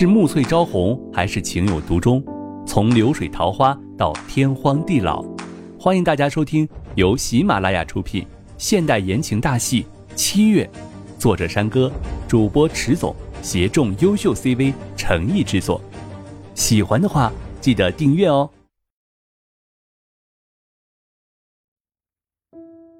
[0.00, 2.22] 是暮翠朝红，还是情有独钟？
[2.64, 5.24] 从流水桃花到天荒地老，
[5.76, 8.24] 欢迎大家收听由喜马拉雅出品
[8.58, 9.82] 现代言情大戏
[10.14, 10.70] 《七月》，
[11.20, 11.90] 作者山歌，
[12.28, 15.82] 主播迟总，协众优秀 CV 诚意制作。
[16.54, 18.48] 喜欢的话，记得订阅哦。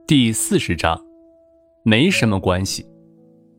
[0.05, 1.01] 第四十章，
[1.85, 2.85] 没什么关系。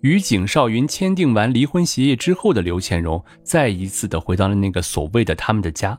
[0.01, 5.97] 与景少云签订完离婚协议之后的刘倩荣，再一次的回到了那个所谓的他们的家。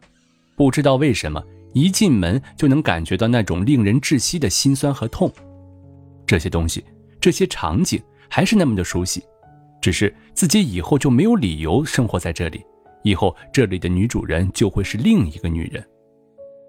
[0.56, 1.42] 不知道为什么，
[1.74, 5.30] 一进门就能感觉到那种令人窒息的心酸和痛。
[6.26, 6.82] 这些东西，
[7.20, 9.22] 这些场景，还是那么的熟悉。
[9.82, 12.64] 只是自己以后就没有理由生活在这里，
[13.02, 15.84] 以后这里的女主人就会是另一个女人。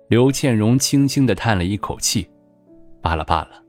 [0.09, 2.27] 刘倩荣轻轻的叹了一口气
[3.01, 3.63] ：“罢了罢了，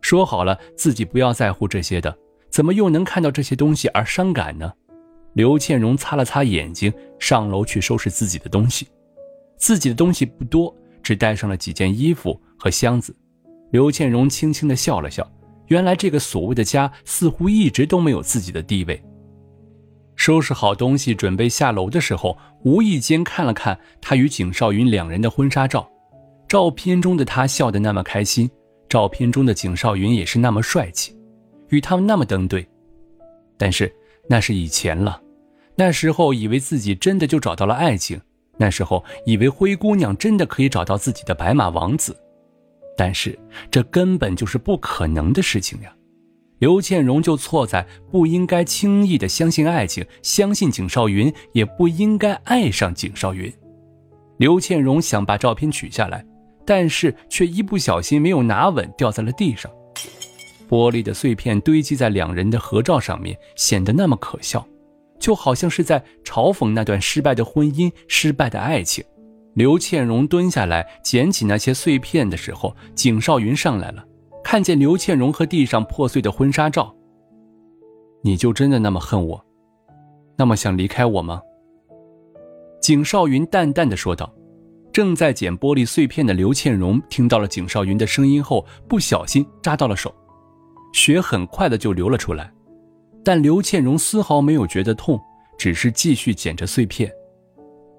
[0.00, 2.16] 说好了自己不要在乎这些的。”
[2.50, 4.72] 怎么又能看到这些东西而伤感呢？
[5.34, 8.88] 刘倩荣擦了擦眼睛，上楼去收拾自己的东西。
[9.58, 13.14] 自己的东西不多，只带上了几件衣服和箱子。
[13.70, 15.30] 刘倩荣轻轻地笑了笑，
[15.66, 19.02] 原来这个所谓的家似乎一直都没有自己的地位。
[20.14, 25.90] 收拾好东西，准备下楼的时候，无意间看了看他与景少云两人的婚纱照。
[26.46, 28.48] 照片中的他笑得那么开心，
[28.88, 31.15] 照片中的景少云也是那么帅气。
[31.70, 32.66] 与他们那么登对，
[33.56, 33.94] 但是
[34.28, 35.20] 那是以前了。
[35.74, 38.20] 那时候以为自己真的就找到了爱情，
[38.56, 42.16] 那时候以为灰姑娘真的可以找到自己的白马王子，
[42.96, 43.38] 但是
[43.70, 45.94] 这根本就是不可能的事情呀。
[46.58, 53.52] 刘倩荣就错在不应该轻易的相信爱情，相信景少云，也不应该爱上景少云。
[54.38, 56.24] 刘倩荣想把照片取下来，
[56.64, 59.70] 但是却一不小心没有拿稳，掉在了地上。
[60.68, 64.66] 玻璃的碎片堆积在两人的合照上面，显得那么可笑，
[65.18, 69.04] 就好像是在嘲讽那段失败的婚姻、失败的爱情。
[69.54, 74.04] 刘倩荣蹲下来捡起那些碎片的时候，景少云上来了，
[74.44, 76.94] 看见刘倩荣和地上破碎的婚纱照，
[78.22, 79.42] 你就真的那么恨我，
[80.36, 81.40] 那么想离开我吗？
[82.82, 84.32] 景少云淡淡的说道。
[84.92, 90.14] 正在捡玻璃碎片的刘倩荣听到了景少云的声音后，不小心扎到了手。
[90.96, 92.50] 血很快的就流了出来，
[93.22, 95.20] 但刘倩荣丝毫没有觉得痛，
[95.58, 97.12] 只是继续捡着碎片。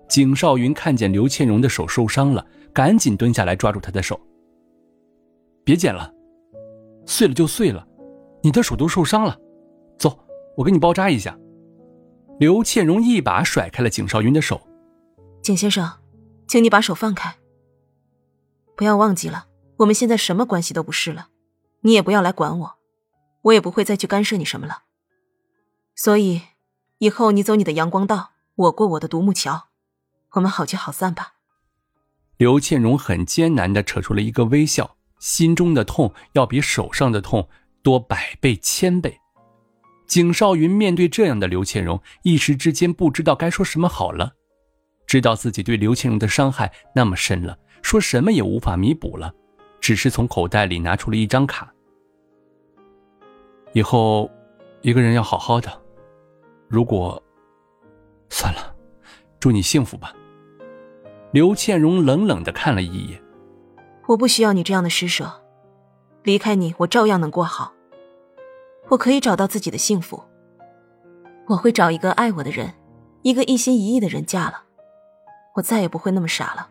[0.09, 2.43] 景少云看见刘倩荣的手受伤了，
[2.73, 4.19] 赶紧蹲下来抓住她的手
[5.63, 6.11] ：“别捡了，
[7.05, 7.87] 碎了就碎了，
[8.41, 9.37] 你的手都受伤了，
[9.99, 10.17] 走，
[10.55, 11.37] 我给你包扎一下。”
[12.39, 14.59] 刘倩荣一把甩开了景少云的手
[15.43, 15.87] ：“景先生，
[16.47, 17.35] 请你把手放开。
[18.75, 19.45] 不要忘记了，
[19.77, 21.27] 我们现在什么关系都不是了，
[21.81, 22.76] 你也不要来管我。”
[23.47, 24.83] 我也不会再去干涉你什么了，
[25.95, 26.41] 所以
[26.99, 29.67] 以后你走你的阳光道，我过我的独木桥，
[30.31, 31.33] 我们好聚好散吧。
[32.37, 37.47] 刘倩荣很艰难的扯出了一个微笑，心中的痛要比手上的痛
[37.81, 39.19] 多百倍千倍。
[40.07, 44.33] 景少云面对这样的刘倩荣，一时之间不知道该说什么好了，
[45.05, 49.33] 知道自己对刘倩荣的伤害那么深了，说什么也无法弥补了，
[49.79, 51.73] 只是从口袋里拿出了一张卡。
[53.77, 54.27] 以后，
[54.81, 55.71] 一个人要好好的。
[56.67, 57.21] 如果，
[58.27, 58.75] 算了，
[59.39, 60.11] 祝你幸福吧。
[61.31, 63.21] 刘倩荣冷冷的看了一眼。
[64.07, 65.31] 我不需要你这样的施舍，
[66.23, 67.71] 离开你，我照样能过好。
[68.87, 70.23] 我可以找到自己的幸福。
[71.45, 72.73] 我会找一个爱我的人，
[73.21, 74.63] 一个一心一意的人嫁了。
[75.53, 76.67] 我再也不会那么傻了。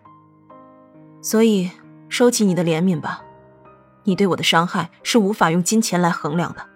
[1.23, 1.71] 所以，
[2.09, 3.23] 收起你的怜悯吧。
[4.03, 6.67] 你对我的伤害是无法用金钱来衡量的。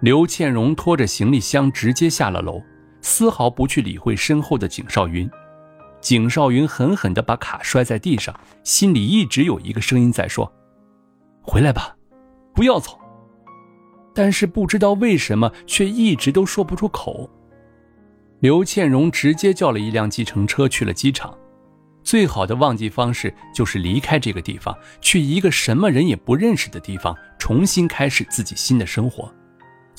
[0.00, 2.62] 刘倩荣拖着行李箱直接下了楼，
[3.02, 5.30] 丝毫不去理会身后的景少云。
[6.00, 8.34] 景少云狠狠地把卡摔在地上，
[8.64, 10.50] 心里一直有一个声音在说
[11.44, 11.94] ：“回来吧，
[12.54, 12.98] 不要走。”
[14.14, 17.28] 但是不知道为什么，却一直都说不出口。
[18.40, 21.36] 刘倩荣直接叫了一辆计程车去了机场。
[22.02, 29.30] 最好的忘记方式就是离开这个地方，去一个什么人也不认识的地方，重新开始自己新的生活。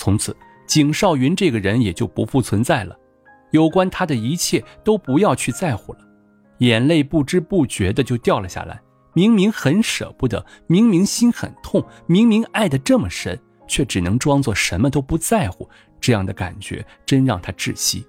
[0.01, 2.97] 从此，景少云这个人也就不复存在了，
[3.51, 5.99] 有关他的一切都不要去在乎了。
[6.57, 8.81] 眼泪不知不觉的就掉了下来。
[9.13, 15.69] 明明很舍不得，明明心很痛，明明爱得这么深，却只能装作什么都不在乎。
[15.99, 18.03] 这样的感觉真让他窒息。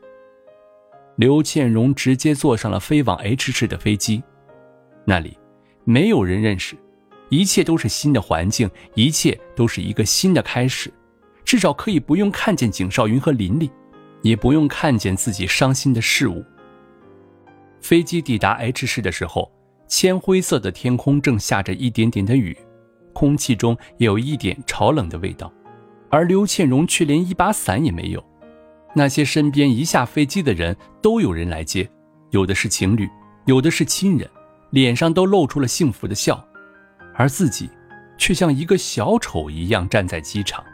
[1.17, 4.23] 刘倩荣直接坐上了飞往 H 市的飞机，
[5.05, 5.37] 那里
[5.85, 6.75] 没有人认识，
[7.29, 10.91] 一切都是新的环境，一切都是一个新的开始。
[11.52, 13.70] 至少可以不用看见景少云和林丽，
[14.22, 16.43] 也不用看见自己伤心的事物。
[17.82, 19.52] 飞机抵达 H 市的时候，
[19.87, 22.56] 铅灰色的天空正下着一点点的雨，
[23.12, 25.52] 空气中有一点潮冷的味道，
[26.08, 28.25] 而刘倩荣却连一把伞也没有。
[28.94, 31.87] 那些身边一下飞机的人都有人来接，
[32.31, 33.06] 有的是情侣，
[33.44, 34.26] 有的是亲人，
[34.70, 36.43] 脸上都露出了幸福的笑，
[37.14, 37.69] 而自己
[38.16, 40.64] 却像一个小丑一样站在机场，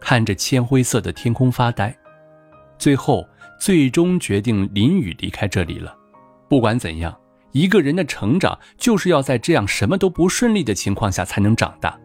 [0.00, 1.96] 看着铅灰色的天空发呆。
[2.78, 3.26] 最后，
[3.58, 5.96] 最终决定淋雨离开这里了。
[6.48, 7.18] 不管怎样，
[7.52, 11.98] 一个人的成长就是要在这样什么都不顺利的情况下才能长大，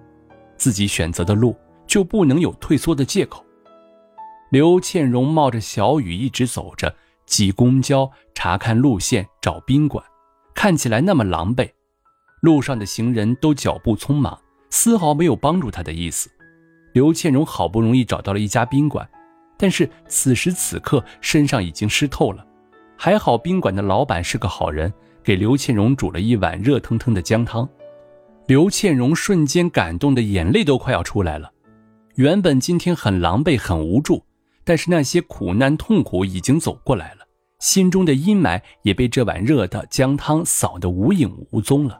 [0.57, 1.55] 自己选择的路
[1.85, 3.45] 就不能有退缩的借口。
[4.49, 6.95] 刘倩荣冒着小雨一直走着，
[7.25, 10.03] 挤公交、查看路线、找宾馆，
[10.53, 11.69] 看起来那么狼狈。
[12.41, 14.39] 路上的行人都脚步匆忙，
[14.69, 16.31] 丝毫没有帮助他的意思。
[16.93, 19.07] 刘倩荣好不容易找到了一家宾馆，
[19.57, 22.45] 但是此时此刻身上已经湿透了。
[22.97, 24.91] 还好宾馆的老板是个好人，
[25.23, 27.67] 给刘倩荣煮了一碗热腾腾的姜汤。
[28.47, 31.51] 刘倩荣瞬间感动的眼泪都快要出来了。
[32.15, 34.23] 原本今天很狼狈、很无助。
[34.63, 37.25] 但是那些苦难痛苦已经走过来了，
[37.59, 41.99] 心中的阴霾也被这碗热的姜汤扫得无影无踪了。